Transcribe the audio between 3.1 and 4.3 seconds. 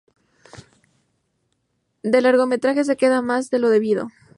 más de lo debido".